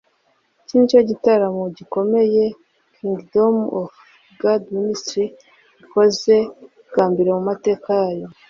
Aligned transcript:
Iki 0.61 0.73
ni 0.77 0.85
cyo 0.91 0.99
gitaramo 1.09 1.63
gikomeye 1.77 2.43
Kingdom 2.95 3.55
of 3.81 3.91
God 4.41 4.61
Ministries 4.75 5.35
ikoze 5.83 6.35
bwa 6.91 7.05
mbere 7.11 7.29
mu 7.37 7.41
mateka 7.51 7.89
yayo 8.01 8.27